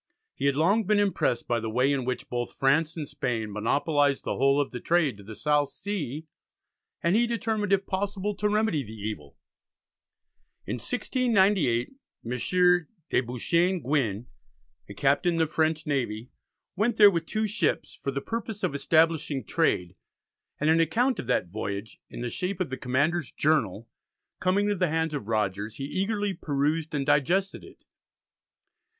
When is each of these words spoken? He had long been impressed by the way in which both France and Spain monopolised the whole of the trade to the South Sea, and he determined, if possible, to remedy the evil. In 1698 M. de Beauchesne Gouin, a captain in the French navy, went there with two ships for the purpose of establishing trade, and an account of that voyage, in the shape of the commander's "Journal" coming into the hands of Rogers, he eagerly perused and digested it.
He 0.33 0.47
had 0.47 0.55
long 0.55 0.85
been 0.85 0.97
impressed 0.97 1.47
by 1.47 1.59
the 1.59 1.69
way 1.69 1.93
in 1.93 2.05
which 2.05 2.27
both 2.27 2.55
France 2.57 2.97
and 2.97 3.07
Spain 3.07 3.53
monopolised 3.53 4.23
the 4.23 4.35
whole 4.35 4.59
of 4.59 4.71
the 4.71 4.79
trade 4.79 5.15
to 5.17 5.23
the 5.23 5.35
South 5.35 5.69
Sea, 5.69 6.25
and 7.03 7.15
he 7.15 7.27
determined, 7.27 7.71
if 7.71 7.85
possible, 7.85 8.33
to 8.37 8.49
remedy 8.49 8.81
the 8.81 8.95
evil. 8.95 9.37
In 10.65 10.77
1698 10.79 11.91
M. 12.25 12.31
de 12.31 13.21
Beauchesne 13.21 13.79
Gouin, 13.83 14.25
a 14.89 14.95
captain 14.95 15.33
in 15.33 15.37
the 15.37 15.45
French 15.45 15.85
navy, 15.85 16.31
went 16.75 16.95
there 16.97 17.11
with 17.11 17.27
two 17.27 17.45
ships 17.45 17.99
for 18.01 18.09
the 18.09 18.21
purpose 18.21 18.63
of 18.63 18.73
establishing 18.73 19.43
trade, 19.43 19.95
and 20.59 20.71
an 20.71 20.79
account 20.79 21.19
of 21.19 21.27
that 21.27 21.49
voyage, 21.49 22.01
in 22.09 22.21
the 22.21 22.31
shape 22.31 22.59
of 22.59 22.71
the 22.71 22.75
commander's 22.75 23.31
"Journal" 23.31 23.87
coming 24.39 24.65
into 24.65 24.77
the 24.77 24.89
hands 24.89 25.13
of 25.13 25.27
Rogers, 25.27 25.75
he 25.75 25.83
eagerly 25.85 26.33
perused 26.33 26.95
and 26.95 27.05
digested 27.05 27.63
it. 27.63 27.83